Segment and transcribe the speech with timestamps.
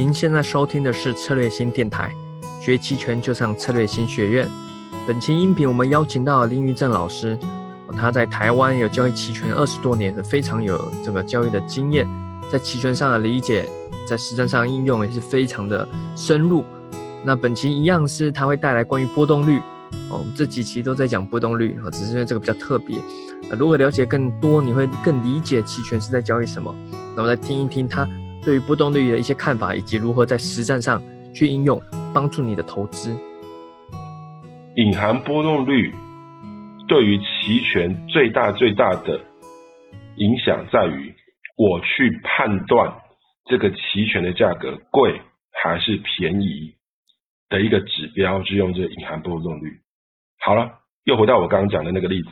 [0.00, 2.10] 您现在收听的是策略新电台，
[2.58, 4.48] 学期权就上策略新学院。
[5.06, 7.38] 本期音频我们邀请到了林玉正老师，
[7.94, 12.08] 他在台湾有交易期权二十多年，非常有这个交易的经验，
[12.50, 13.68] 在期权上的理解，
[14.08, 15.86] 在实战上应用也是非常的
[16.16, 16.64] 深入。
[17.22, 19.60] 那本期一样是他会带来关于波动率，
[20.08, 22.96] 哦，这几期都在讲波动率，只是因为这个比较特别。
[23.50, 26.74] 如果了解更多，你会更理解期权是在交易什么。
[27.14, 28.08] 那么再听一听他。
[28.42, 31.02] 对于波动率的一些看法，以及如何在实战上
[31.34, 31.78] 去应用，
[32.14, 33.14] 帮助你的投资。
[34.76, 35.92] 隐含波动率
[36.88, 39.20] 对于期权最大最大的
[40.16, 41.14] 影响在于，
[41.56, 42.94] 我去判断
[43.44, 45.20] 这个期权的价格贵
[45.62, 46.74] 还是便宜
[47.50, 49.80] 的一个指标，是用这个隐含波动率。
[50.38, 52.28] 好了，又回到我刚刚讲的那个例子。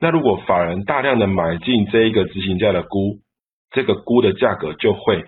[0.00, 3.20] 那如果法人大量的买进这一个执行价的估，
[3.70, 5.26] 这个估的价格就会。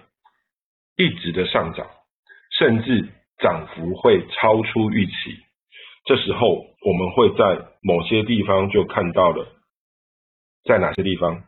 [0.97, 1.87] 一直的上涨，
[2.59, 3.09] 甚至
[3.39, 5.13] 涨幅会超出预期。
[6.05, 9.47] 这时候，我们会在某些地方就看到了，
[10.65, 11.43] 在哪些地方，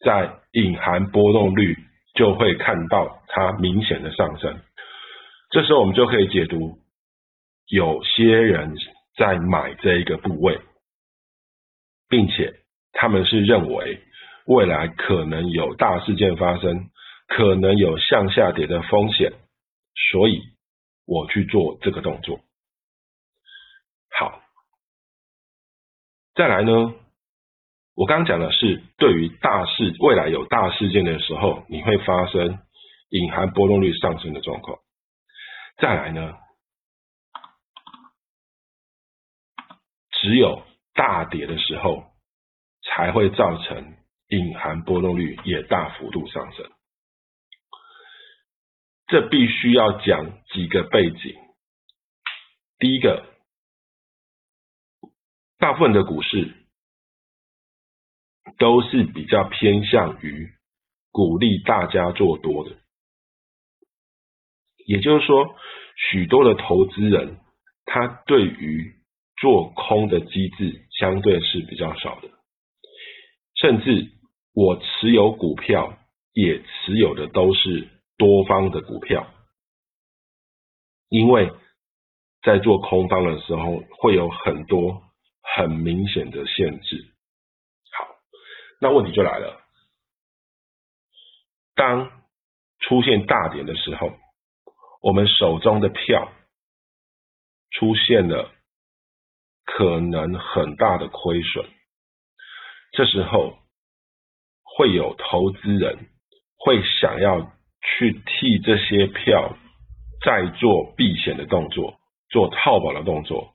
[0.00, 1.76] 在隐含波动率
[2.14, 4.58] 就会看到它明显的上升。
[5.50, 6.78] 这时候，我们就可以解读，
[7.68, 8.74] 有些人
[9.16, 10.58] 在买这一个部位，
[12.08, 12.54] 并且
[12.92, 14.00] 他们是认为
[14.46, 16.88] 未来可能有大事件发生。
[17.34, 19.32] 可能有向下跌的风险，
[20.10, 20.42] 所以
[21.06, 22.40] 我去做这个动作。
[24.10, 24.42] 好，
[26.34, 26.94] 再来呢，
[27.94, 32.58] 我刚讲的是对于大事未来有大事件的时候，你会发生
[33.08, 34.78] 隐含波动率上升的状况。
[35.78, 36.34] 再来呢，
[40.10, 42.04] 只有大跌的时候，
[42.82, 43.96] 才会造成
[44.28, 46.70] 隐含波动率也大幅度上升。
[49.12, 51.36] 这必须要讲几个背景。
[52.78, 53.26] 第一个，
[55.58, 56.54] 大部分的股市
[58.56, 60.48] 都是比较偏向于
[61.10, 62.74] 鼓励大家做多的，
[64.86, 65.56] 也就是说，
[65.94, 67.36] 许多的投资人
[67.84, 68.94] 他对于
[69.36, 72.30] 做空的机制相对是比较少的，
[73.56, 74.08] 甚至
[74.54, 75.98] 我持有股票
[76.32, 77.90] 也持有的都是。
[78.22, 79.26] 多方的股票，
[81.08, 81.52] 因为
[82.40, 85.02] 在做空方的时候会有很多
[85.56, 87.12] 很明显的限制。
[87.90, 88.06] 好，
[88.80, 89.60] 那问题就来了，
[91.74, 92.22] 当
[92.78, 94.12] 出现大跌的时候，
[95.00, 96.30] 我们手中的票
[97.72, 98.52] 出现了
[99.64, 101.68] 可能很大的亏损，
[102.92, 103.58] 这时候
[104.62, 106.08] 会有投资人
[106.56, 107.52] 会想要。
[107.82, 109.56] 去替这些票
[110.24, 111.98] 再做避险的动作，
[112.30, 113.54] 做套保的动作，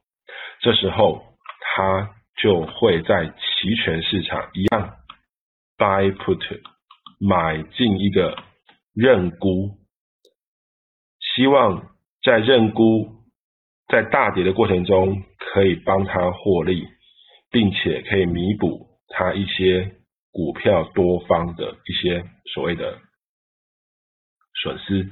[0.60, 1.24] 这时候
[1.62, 4.96] 他就会在期权市场一样
[5.78, 6.62] buy put
[7.20, 8.38] 买进一个
[8.94, 9.78] 认沽，
[11.36, 13.10] 希望在认沽
[13.88, 16.86] 在大跌的过程中可以帮他获利，
[17.50, 19.96] 并且可以弥补他一些
[20.32, 23.00] 股票多方的一些所谓的。
[24.62, 25.12] 损失，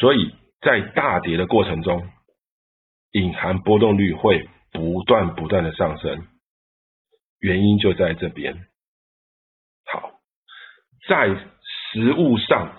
[0.00, 2.08] 所以在大跌的过程中，
[3.12, 6.26] 隐含波动率会不断不断的上升，
[7.38, 8.66] 原因就在这边。
[9.84, 10.12] 好，
[11.08, 11.28] 在
[11.92, 12.74] 实物上，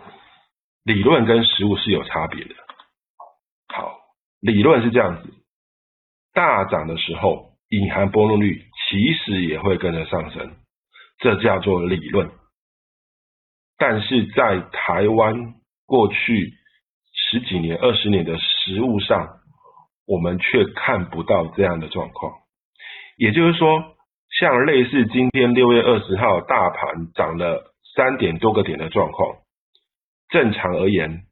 [0.83, 2.55] 理论跟实物是有差别的。
[3.67, 3.99] 好，
[4.39, 5.33] 理论是这样子，
[6.33, 10.57] 大涨的时候，隐含波动率其实也会跟着上升，
[11.19, 12.31] 这叫做理论。
[13.79, 15.53] 但是在台湾
[15.85, 16.53] 过去
[17.13, 19.39] 十几年、二十年的实物上，
[20.05, 22.33] 我们却看不到这样的状况。
[23.15, 23.95] 也就是说，
[24.37, 29.37] 像类似今天六月二十号大盘涨了三点多个点的状况，
[30.27, 31.23] 正常而言，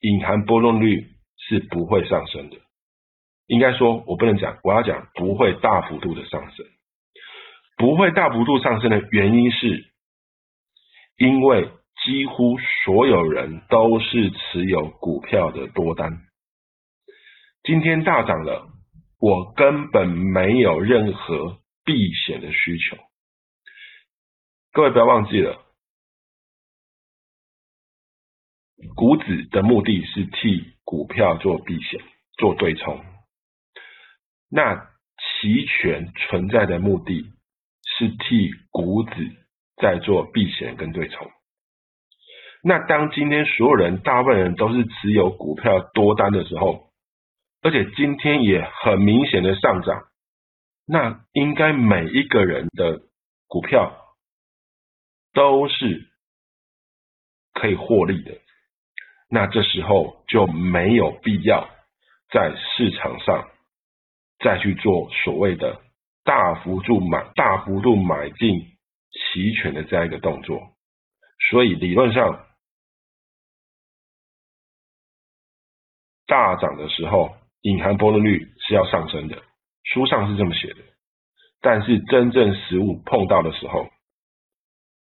[0.00, 2.56] 隐含波动率是不会上升的。
[3.48, 6.64] 应该说，我不能讲，我要讲不会大幅度的上升。
[7.76, 9.87] 不会大幅度上升的原因是。
[11.18, 11.68] 因为
[12.04, 16.22] 几乎所有人都是持有股票的多单，
[17.64, 18.68] 今天大涨了，
[19.18, 22.96] 我根本没有任何避险的需求。
[24.70, 25.60] 各位不要忘记了，
[28.94, 32.00] 股指的目的是替股票做避险、
[32.36, 33.04] 做对冲，
[34.48, 34.88] 那
[35.18, 37.32] 期权存在的目的
[37.98, 39.47] 是替股指。
[39.80, 41.30] 在做避险跟对冲，
[42.62, 46.90] 那当今天所有人大部分人都是持有股票多单的时候，
[47.62, 50.04] 而且今天也很明显的上涨，
[50.86, 53.02] 那应该每一个人的
[53.46, 53.96] 股票
[55.32, 56.08] 都是
[57.54, 58.32] 可以获利的。
[59.30, 61.68] 那这时候就没有必要
[62.30, 63.48] 在市场上
[64.38, 65.80] 再去做所谓的
[66.24, 68.77] 大幅度买、大幅度买进
[69.10, 70.76] 齐全的这样一个动作。
[71.50, 72.46] 所以理论上
[76.26, 79.42] 大涨的时候，隐含波动率是要上升的，
[79.84, 80.80] 书上是这么写的。
[81.60, 83.88] 但是真正实物碰到的时候，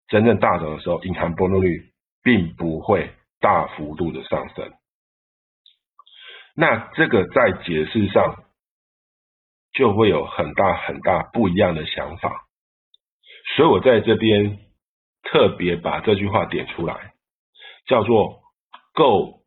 [0.07, 1.91] 真正大涨的时候，隐含波动率
[2.23, 3.13] 并不会。
[3.41, 4.73] 大幅度的上升，
[6.55, 8.45] 那这个在解释上
[9.71, 12.44] 就会有很大很大不一样的想法，
[13.55, 14.59] 所以我在这边
[15.23, 17.13] 特别把这句话点出来，
[17.87, 18.41] 叫做
[18.93, 19.41] 够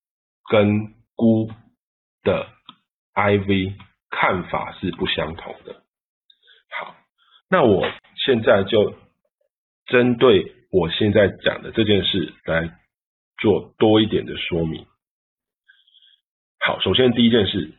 [0.51, 1.51] 跟估
[2.23, 2.49] 的
[3.15, 3.75] IV
[4.11, 5.83] 看法是不相同的。
[6.71, 6.97] 好，
[7.49, 7.87] 那我
[8.25, 8.95] 现在就
[9.87, 12.75] 针对我现在讲的这件事来。
[13.41, 14.85] 做多一点的说明。
[16.59, 17.73] 好，首先第一件事，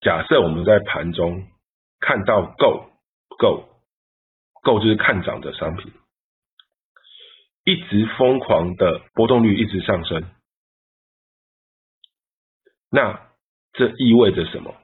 [0.00, 1.46] 假设我们在盘中
[2.00, 2.90] 看到够
[3.38, 3.68] 够
[4.68, 5.90] 购就是看涨的商品，
[7.64, 10.30] 一直疯狂的波动率一直上升，
[12.90, 13.30] 那
[13.72, 14.76] 这意味着什么？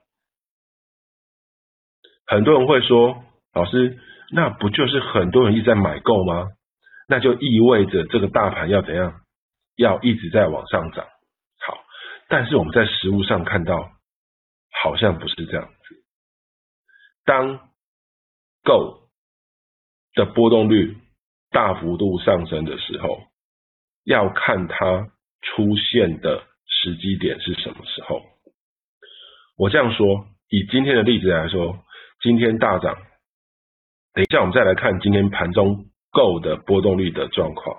[2.26, 3.22] 很多人会说，
[3.52, 4.00] 老师，
[4.30, 6.48] 那不就是很多人一直在买够吗？
[7.06, 9.20] 那就意味着这个大盘要怎样？
[9.76, 11.04] 要一直在往上涨，
[11.60, 11.84] 好，
[12.28, 13.92] 但是我们在实物上看到，
[14.70, 16.04] 好像不是这样子。
[17.26, 17.58] 当
[18.62, 19.03] Go
[20.14, 20.96] 的波动率
[21.50, 23.20] 大幅度上升的时候，
[24.04, 25.10] 要看它
[25.42, 28.22] 出现的时机点是什么时候。
[29.56, 31.84] 我这样说，以今天的例子来说，
[32.20, 32.96] 今天大涨，
[34.12, 37.76] 等一下我们再来看今天盘中 Go 的波动率的状况。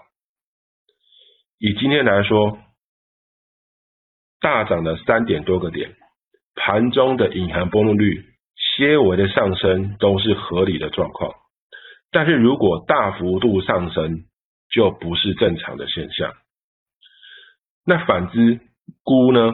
[1.57, 2.59] 以今天来说，
[4.41, 5.95] 大涨了三点多个点，
[6.53, 8.25] 盘中的隐含波动率
[8.77, 11.33] 些微的上升都是合理的状况。
[12.15, 14.23] 但是如果大幅度上升，
[14.71, 16.31] 就不是正常的现象。
[17.85, 18.61] 那反之，
[19.03, 19.51] 估呢？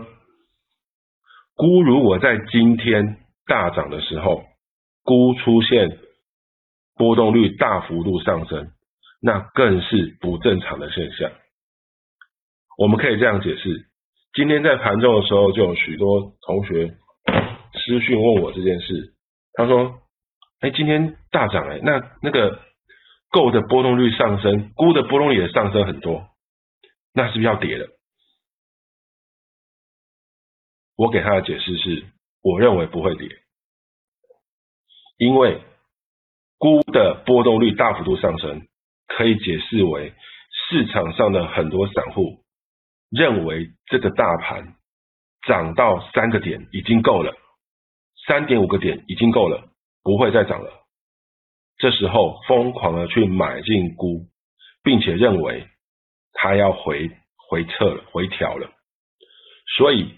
[1.55, 3.17] 估如果在今天
[3.47, 4.43] 大涨的时候，
[5.03, 5.97] 估出现
[6.95, 8.67] 波动率大幅度上升，
[9.19, 11.31] 那更是不正常的现象。
[12.77, 13.87] 我们可以这样解释：
[14.35, 16.93] 今天在盘中的时候，就有许多同学
[17.73, 19.15] 私讯问我这件事。
[19.53, 19.95] 他说
[20.61, 22.61] ：“哎，今天大涨哎，那那个
[23.31, 26.29] 购的波动率上升，估的波动率也上升很多，
[27.13, 27.87] 那是不是要跌了？”
[30.95, 32.05] 我给他的解释是：
[32.43, 33.27] 我认为不会跌，
[35.17, 35.61] 因为
[36.59, 38.67] 估的波动率大幅度上升，
[39.07, 40.13] 可以解释为
[40.69, 42.43] 市场上的很多散户。
[43.09, 44.75] 认为这个大盘
[45.47, 47.35] 涨到三个点已经够了，
[48.27, 49.70] 三点五个点已经够了，
[50.03, 50.71] 不会再涨了。
[51.77, 54.27] 这时候疯狂的去买进估，
[54.83, 55.67] 并且认为
[56.33, 57.09] 它要回
[57.49, 58.69] 回撤了，回调了。
[59.77, 60.15] 所以，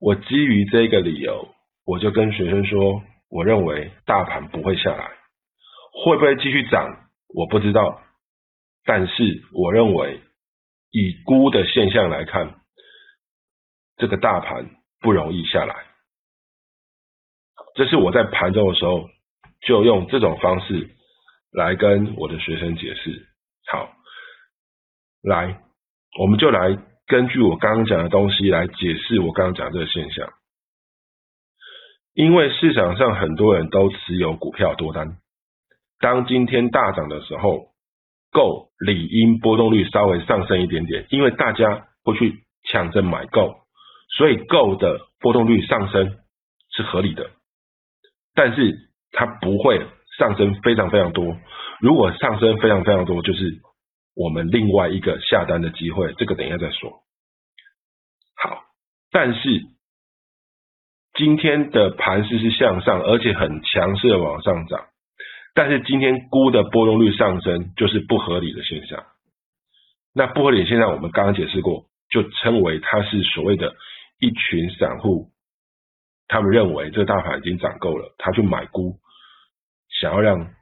[0.00, 1.54] 我基于这个理由，
[1.84, 5.10] 我就跟学生说，我认为大盘不会下来，
[6.04, 8.00] 会不会继续涨，我不知道。
[8.84, 10.20] 但是我认为。
[10.90, 12.62] 以估的现象来看，
[13.98, 15.84] 这个大盘不容易下来。
[17.78, 19.08] 这是我在盘中的时候
[19.60, 20.90] 就用这种方式
[21.52, 23.28] 来跟我的学生解释。
[23.68, 23.92] 好，
[25.22, 25.60] 来，
[26.18, 30.28] 我们就来根据我刚刚讲的东西来解释我刚刚讲这个现象。
[32.14, 35.18] 因为市场上很多人都持有股票多单，
[36.00, 37.68] 当今天大涨的时候。
[38.30, 43.54] 够理应波动率稍微上升一点点，因为大家会去抢着买够，
[44.18, 46.18] 所以够的波动率上升
[46.70, 47.30] 是合理的。
[48.38, 48.72] 但是
[49.10, 49.84] 它不会
[50.16, 51.36] 上升非常非常多，
[51.80, 53.60] 如果上升非常非常多，就是
[54.14, 57.02] 我们另外一个下单的机会，这个等一下再说。
[58.36, 58.62] 好，
[59.10, 59.40] 但是
[61.14, 64.86] 今天的盘势是向上，而且很强势的往上涨。
[65.52, 69.02] 但是今天估的波动率上升就是不合理的现象。
[70.14, 73.74] 那不合理现象我们刚刚解释过，就称为它是所谓的
[74.20, 75.26] 一群散户，
[76.28, 79.00] 他们认为这个大盘已经涨够了，他去买估，
[79.88, 80.54] 想要让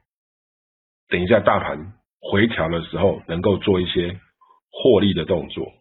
[1.09, 4.19] 等一下大盘回调的时候能够做一些
[4.71, 5.71] 获利的动作。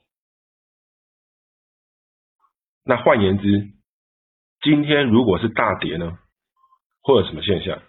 [2.84, 3.70] 那换言之，
[4.60, 6.18] 今天如果是大跌呢，
[7.02, 7.82] 会有什么现象？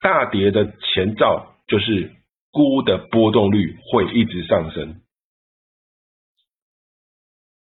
[0.00, 2.14] 大跌的前兆就是
[2.50, 5.02] 估的波动率会一直上升，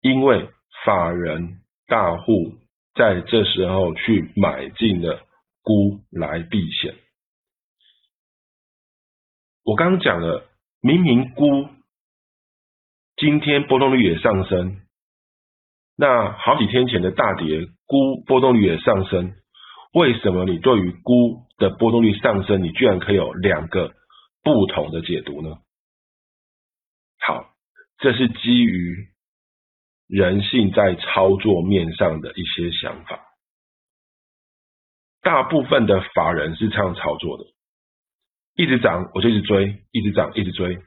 [0.01, 0.51] 因为
[0.85, 2.55] 法人大户
[2.97, 5.27] 在这时候去买进了
[5.63, 6.97] 估来避险。
[9.65, 10.49] 我刚刚讲了，
[10.81, 11.69] 明明估
[13.17, 14.81] 今天波动率也上升，
[15.97, 19.35] 那好几天前的大跌估波动率也上升，
[19.93, 23.93] 为什么你对于估的波动率上升，你居然可以有两个
[24.43, 25.59] 不同的解读呢？
[27.19, 27.51] 好，
[27.99, 29.09] 这是基于
[30.07, 33.21] 人性在操作面上的一些想法，
[35.23, 37.45] 大部分的法人是这样操作的。
[38.55, 40.79] 一直涨，我就一直追，一直涨，一直追。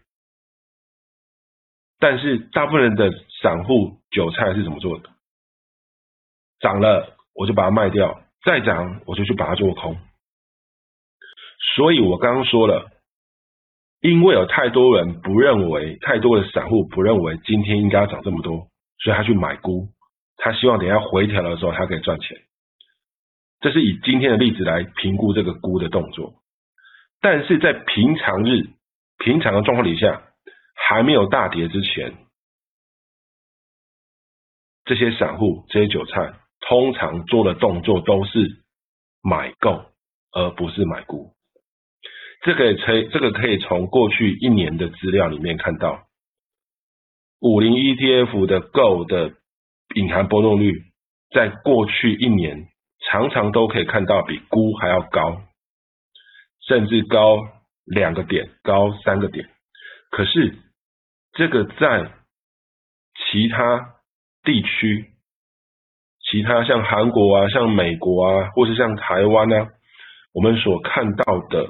[2.00, 3.12] 但是大部分人的
[3.42, 5.10] 散户韭菜是怎么做的？
[6.60, 9.98] 涨了我就把它卖掉，再涨我就去把它做空。
[11.76, 12.90] 所以我刚刚说了，
[14.00, 18.69] 因为有太多人不认为，太多的散户不认为今天应该要涨这么多，
[19.00, 19.89] 所以他去买估，
[20.38, 22.38] 他希望等下回调的时候他可以赚钱。
[23.62, 26.36] 这是以今天的例子来评估这个估的动作。
[27.22, 28.68] 但是在平常日、
[29.18, 30.24] 平常的状况底下，
[30.75, 32.13] 还没有大跌之前，
[34.86, 38.63] 这些散户、这些韭菜，通常做的动作都是
[39.22, 39.84] 买够，
[40.32, 41.34] 而不是买估。
[42.41, 46.08] 这个可以这个可以从过去一年的资料里面看到，
[47.41, 49.34] 五零 ETF 的 Go 的
[49.96, 50.74] 隐含波动率，
[51.31, 52.67] 在过去一年
[53.10, 55.41] 常常都可以看到比估还要高。
[56.67, 57.39] 甚至高
[57.86, 59.50] 两个点，高三个点。
[60.12, 60.55] 可是
[61.31, 62.12] 这个在
[63.15, 63.96] 其他
[64.43, 65.08] 地区，
[66.29, 69.67] 其他像韩国啊、像美国啊，或是像台湾呢，
[70.34, 71.67] 我们所看到的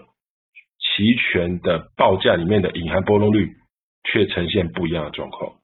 [0.79, 3.53] 期权的报价里面的隐含波动率，
[4.03, 5.58] 却呈现不一样的状况。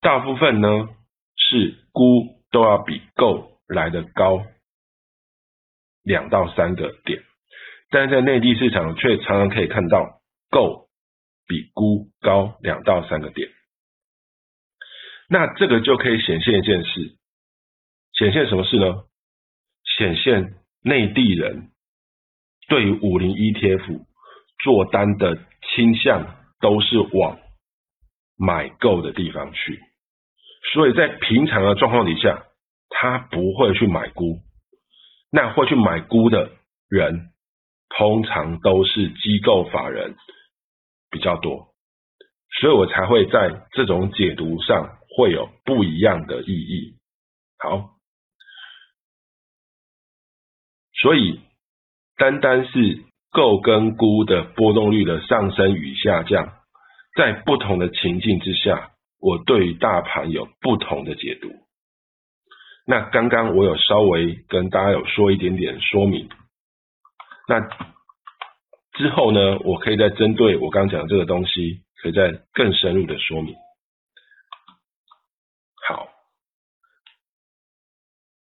[0.00, 0.88] 大部分呢
[1.36, 4.44] 是估都要比购来的高
[6.02, 7.22] 两到三个点。
[7.90, 10.88] 但是在内地市场却常常可以看到，购
[11.46, 13.48] 比估高两到三个点，
[15.28, 17.16] 那这个就可以显现一件事，
[18.12, 19.04] 显现什么事呢？
[19.96, 21.70] 显现内地人
[22.68, 24.04] 对于五零 ETF
[24.58, 25.38] 做单的
[25.74, 27.38] 倾向都是往
[28.36, 29.80] 买够的地方去，
[30.72, 32.44] 所以在平常的状况底下，
[32.88, 34.40] 他不会去买估，
[35.30, 36.50] 那会去买估的
[36.88, 37.32] 人。
[37.88, 40.16] 通常都是机构法人
[41.08, 41.68] 比较多，
[42.58, 46.98] 所以我才会在这种解读上会有不一样的意义。
[47.56, 47.90] 好，
[51.00, 51.40] 所以
[52.16, 56.55] 单单是购跟估的波动率的上升与下降，
[57.16, 61.50] 在不同的情境之下，我对于大盘有不同的解读。
[62.86, 66.28] 那刚刚我有稍微跟大家有说一点点说明。
[67.48, 67.60] 那
[68.92, 69.58] 之后呢？
[69.64, 73.54] 我可以再针对我刚讲的这个东西，可以再更深入的说明。
[75.86, 76.08] 好，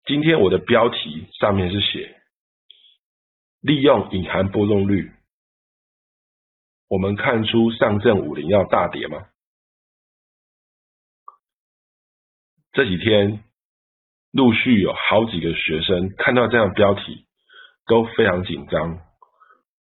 [0.05, 2.21] 今天我的标题上面是写
[3.61, 5.11] 利用隐含波动率，
[6.87, 9.27] 我们看出上证五零要大跌吗？
[12.71, 13.43] 这几天
[14.31, 17.25] 陆续有好几个学生看到这样标题。
[17.89, 18.99] 都非常紧张，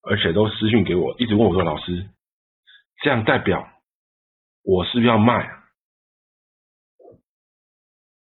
[0.04, 2.08] 而且都私信给我，一直问我说：“老师，
[3.02, 3.68] 这样代表
[4.62, 5.50] 我是不是要卖？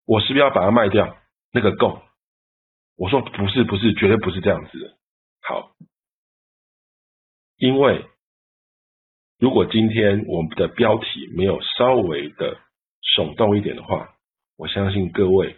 [0.05, 1.17] 我是不是要把它卖掉？
[1.51, 2.01] 那个够？”
[2.95, 4.97] 我说：“不是，不是，绝对不是这样子。”
[5.43, 5.75] 好，
[7.57, 8.09] 因为
[9.43, 12.61] 如果今天我们的标题没有稍微的
[13.17, 14.15] 耸动一点的话，
[14.55, 15.57] 我相信各位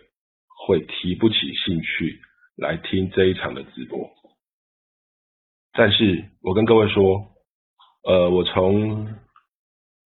[0.65, 2.19] 会提不起兴趣。
[2.55, 4.09] 来听这一场的直播，
[5.73, 7.27] 但是我跟各位说，
[8.03, 9.07] 呃，我从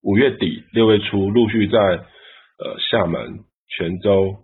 [0.01, 4.35] 五月底六月初陆续在呃厦门、泉州，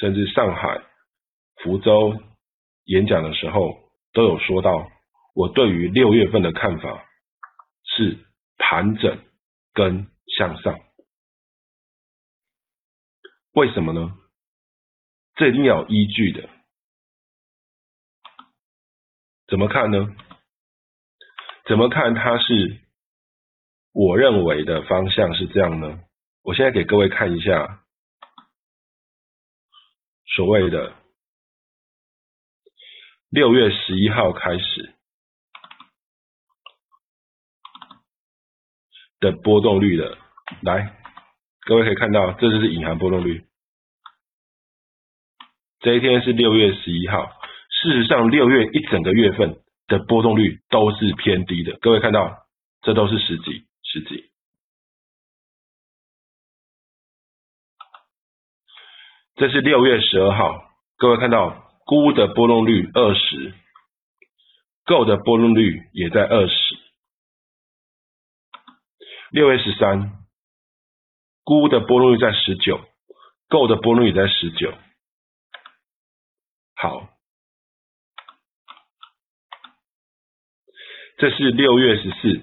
[0.00, 0.80] 甚至上海、
[1.56, 2.18] 福州
[2.84, 3.76] 演讲的时候，
[4.14, 4.88] 都有说到，
[5.34, 7.04] 我对于六月份的看法
[7.84, 8.16] 是
[8.58, 9.24] 盘整
[9.72, 10.78] 跟向上，
[13.52, 14.18] 为什么呢？
[15.36, 16.48] 这一定要有依据的。
[19.46, 20.14] 怎么看呢？
[21.66, 22.80] 怎么看它是
[23.92, 26.00] 我认为的方向是这样呢？
[26.42, 27.84] 我现在给各位看一下
[30.26, 30.94] 所谓的
[33.28, 34.94] 六月十一号开始
[39.20, 40.16] 的波动率的，
[40.62, 40.96] 来，
[41.66, 43.44] 各位可以看到，这就是隐含波动率。
[45.80, 47.30] 这一天是六月十一号，
[47.70, 51.78] 事实上六月一整个月份的波动率都是偏低的。
[51.80, 52.46] 各位看到，
[52.82, 54.30] 这都是十几、十几。
[59.36, 63.54] 这是六月十二号，各位看到估的波动率二十，
[64.84, 66.87] 购的波动率也在二十。
[69.30, 70.12] 六月十三，
[71.44, 72.80] 估的波动率在十九，
[73.48, 74.72] 购的波动率在十九。
[76.74, 77.10] 好，
[81.18, 82.40] 这是六月十四，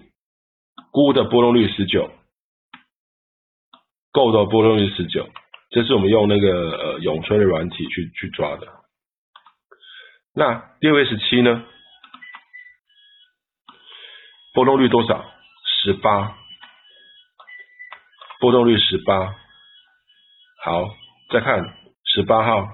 [0.91, 2.11] 估的波动率十九，
[4.11, 5.27] 购的波动率十九。
[5.71, 8.67] 这是我们用那个呃永春的软体去去抓的。
[10.35, 11.65] 那六月十七呢？
[14.53, 15.33] 波动率多少？
[15.81, 16.37] 十八，
[18.39, 19.35] 波动率十八。
[20.63, 20.95] 好，
[21.31, 21.63] 再看
[22.03, 22.67] 十八号，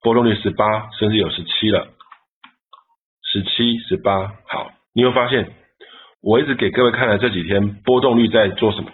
[0.00, 1.88] 波动率十八，甚至有十七了。
[3.24, 5.54] 十七、十八，好，你会发现，
[6.20, 8.92] 我一直给各位看的这几天波动率在做什么？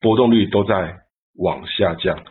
[0.00, 1.02] 波动率都在
[1.34, 2.24] 往下降，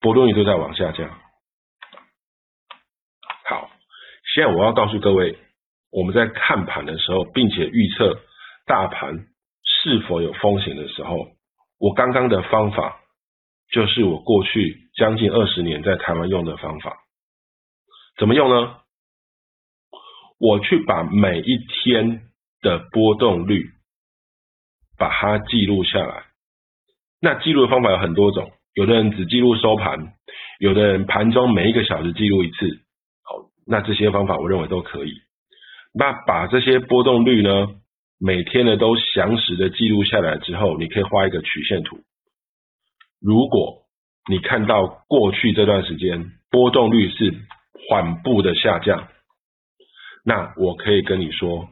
[0.00, 1.08] 波动率都在往下降。
[3.44, 3.70] 好，
[4.34, 5.38] 现在我要告诉各位，
[5.90, 8.20] 我们在看盘的时候，并且预测
[8.66, 9.26] 大盘
[9.62, 11.28] 是否有风险的时候，
[11.78, 13.00] 我刚刚的方法
[13.70, 16.96] 就是我过去将近二十年在台湾用的方法。
[18.18, 18.76] 怎么用呢？
[20.38, 22.22] 我去把每一天
[22.60, 23.70] 的波动率。
[25.00, 26.24] 把它记录下来。
[27.22, 30.12] 那记录的方法有很多种，有的人只记录收盘，
[30.58, 32.66] 有的人盘中每一个小时记录一次。
[33.24, 35.14] 好，那这些方法我认为都可以。
[35.92, 37.68] 那把这些波动率呢，
[38.18, 41.98] 每天呢都详实的记录下来之后，你可以画一个曲线图。
[43.20, 43.82] 如果
[44.28, 47.34] 你看到过去这段时间波动率是
[47.88, 49.08] 缓步的下降，
[50.24, 51.68] 那我可以跟你说，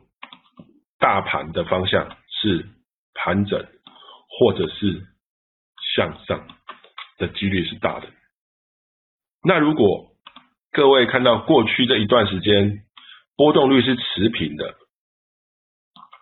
[0.98, 2.66] 大盘的方向是。
[3.20, 3.66] 盘整
[4.38, 5.02] 或者是
[5.96, 6.46] 向上
[7.18, 8.06] 的几率是大的。
[9.42, 10.12] 那如果
[10.70, 12.84] 各位看到过去这一段时间
[13.38, 14.74] 波动率是持平的，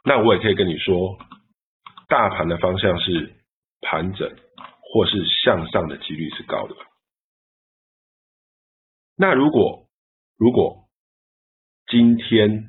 [0.05, 1.18] 那我也可以跟你说，
[2.09, 3.35] 大盘的方向是
[3.81, 4.37] 盘整
[4.92, 6.76] 或是向上的几率是高的。
[9.16, 9.88] 那如果
[10.37, 10.85] 如果
[11.88, 12.68] 今天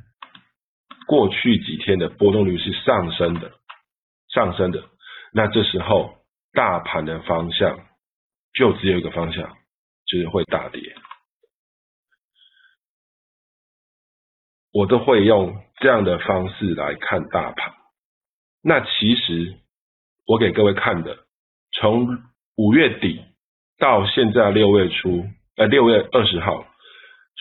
[1.05, 3.53] 过去几天的波动率是上升的。
[4.29, 4.83] 上升的，
[5.31, 6.17] 那这时候
[6.51, 7.87] 大盘的方向
[8.53, 9.57] 就只有一个方向，
[10.05, 10.96] 就是会大跌。
[14.77, 17.73] 我都会用这样的方式来看大盘。
[18.61, 19.55] 那其实
[20.27, 21.17] 我给各位看的，
[21.71, 22.07] 从
[22.55, 23.19] 五月底
[23.79, 26.63] 到现在六月初，呃六月二十号，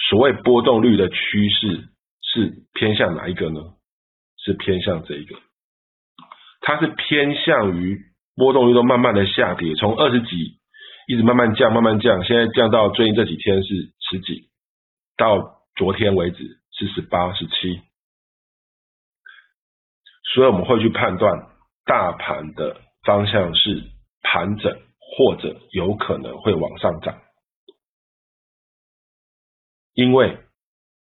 [0.08, 1.90] 所谓波动率的趋势
[2.22, 3.60] 是偏向哪一个呢？
[4.42, 5.36] 是偏向这一个。
[6.62, 8.00] 它是偏向于
[8.34, 10.58] 波动率都慢慢的下跌，从二十几
[11.06, 13.68] 一直慢慢降，慢慢降，现在降到最近这几天是
[14.08, 14.48] 十几，
[15.18, 17.82] 到昨天为止四十八、十七，
[20.34, 21.48] 所以我们会去判断
[21.84, 23.82] 大盘的方向是
[24.22, 27.20] 盘整，或者有可能会往上涨，
[29.94, 30.38] 因为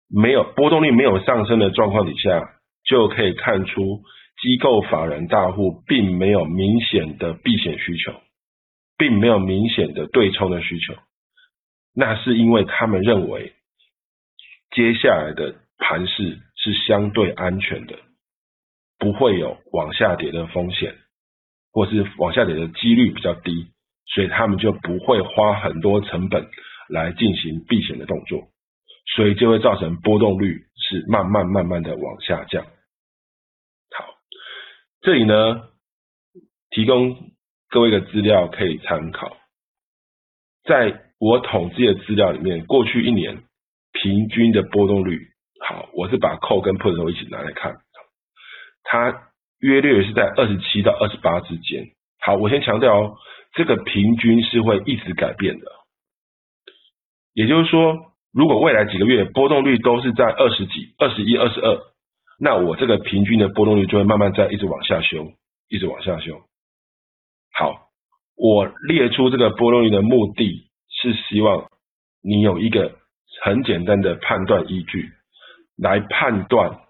[0.08, 4.02] 没有波动率没有上升的状况底下，就可以看出。
[4.42, 8.22] 机构法人大户并没有明显的避险需求，
[8.96, 10.94] 并没有明显的对冲的需求，
[11.94, 13.52] 那是因为他们认为
[14.70, 17.98] 接下来的盘势是相对安全的，
[18.98, 20.96] 不会有往下跌的风险，
[21.72, 23.72] 或是往下跌的几率比较低，
[24.06, 26.48] 所以他们就不会花很多成本
[26.88, 28.48] 来进行避险的动作，
[29.16, 32.64] 所以就会造成波动率是慢慢慢慢的往下降。
[32.64, 34.04] 好
[35.00, 35.68] 这里呢，
[36.70, 37.32] 提供
[37.68, 39.36] 各位一个资料可以参考。
[40.64, 43.42] 在我统计的资料里面，过去一年
[43.92, 45.28] 平均的波动率，
[45.60, 47.78] 好，我是把扣跟 put 都一起拿来看，
[48.84, 51.88] 它约略是在二十七到二十八之间。
[52.20, 53.16] 好，我先强调哦，
[53.52, 55.66] 这个平均是会一直改变的，
[57.34, 61.78] 也就是说，如果未来几个月波动率都是在二十几、二十一、二十二，
[62.38, 65.32] 那我这个平均的波动率就会慢慢在一直往下修，
[65.68, 66.42] 一直往下修。
[67.52, 67.88] 好，
[68.36, 71.70] 我列出这个波动率的目的是希望
[72.22, 72.99] 你有一个
[73.42, 75.12] 很简单的判断依据，
[75.76, 76.80] 来判断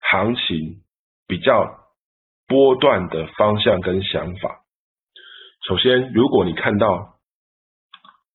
[0.00, 0.82] 行情
[1.26, 1.80] 比较
[2.46, 4.60] 波段的方向跟想法。
[5.66, 7.16] 首先，如果你看到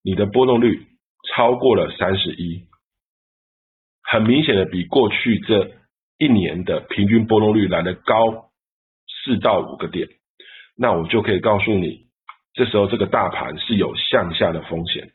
[0.02, 0.86] 你的波动率
[1.34, 2.66] 超过了三十一，
[4.02, 5.76] 很明显的比过去这
[6.18, 8.50] 一年的平均波动率来的高
[9.06, 10.08] 四到五个点，
[10.76, 12.06] 那我就可以告诉你，
[12.52, 15.12] 这时候这个大盘是有向下的风险，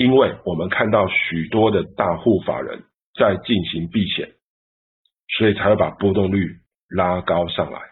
[0.00, 2.84] 因为我们看到许多的大户法人
[3.18, 4.32] 在进行避险，
[5.36, 7.82] 所以才会把波动率拉高上来。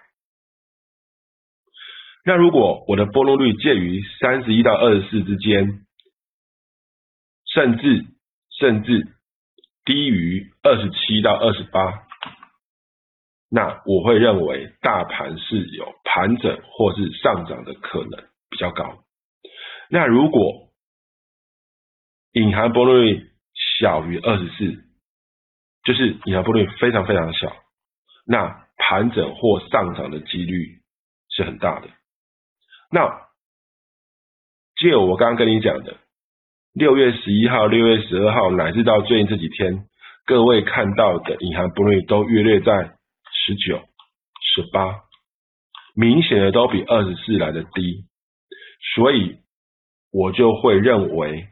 [2.24, 5.84] 那如果我的波动率介于三十一到二十四之间，
[7.44, 8.06] 甚至
[8.58, 9.06] 甚至
[9.84, 11.92] 低于二十七到二十八，
[13.50, 19.04] 那我会认为大盘是有盘整或是上涨的可能比较高。
[19.90, 20.67] 那如果
[22.32, 23.30] 隐含波动率
[23.80, 24.84] 小于二十四，
[25.84, 27.56] 就是隐含波动率非常非常小，
[28.26, 30.80] 那盘整或上涨的几率
[31.30, 31.88] 是很大的。
[32.90, 33.28] 那
[34.76, 35.96] 借我刚刚跟你讲的，
[36.72, 39.86] 六月十一号、六月十二号，乃至到最近这几天，
[40.24, 42.96] 各位看到的隐含波动率都约略在
[43.32, 43.80] 十九、
[44.54, 45.00] 十八，
[45.94, 48.04] 明显的都比二十四来的低，
[48.94, 49.38] 所以
[50.12, 51.48] 我就会认为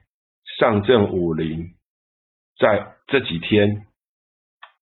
[0.59, 1.75] 上证五零
[2.59, 3.87] 在这几天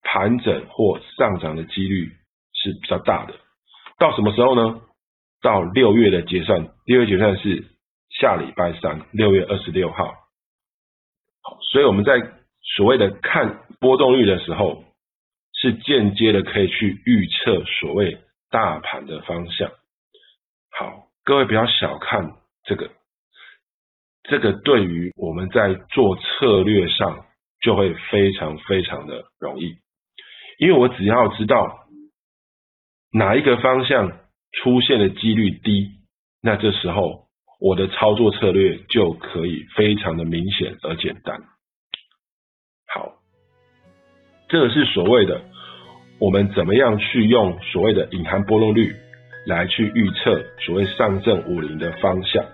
[0.03, 2.13] 盘整或上涨的几率
[2.53, 3.35] 是比较大的。
[3.99, 4.81] 到什么时候呢？
[5.41, 7.65] 到六月的结算，六月结算是
[8.09, 10.07] 下礼拜三，六月二十六号。
[11.43, 12.13] 好，所以我们在
[12.77, 14.85] 所谓的看波动率的时候，
[15.53, 19.71] 是间接的可以去预测所谓大盘的方向。
[20.71, 22.91] 好，各位不要小看这个，
[24.25, 27.25] 这个对于我们在做策略上
[27.63, 29.77] 就会非常非常的容易，
[30.59, 31.87] 因为我只要知道
[33.13, 34.21] 哪一个方向。
[34.63, 35.91] 出现的几率低，
[36.41, 37.27] 那这时候
[37.59, 41.43] 我的操作策略就可以非常的明显而简单。
[42.87, 43.15] 好，
[44.49, 45.43] 这个是所谓的
[46.21, 48.95] 我们怎么样去用所谓的隐含波动率
[49.45, 52.47] 来去预测所谓上证五零的方向。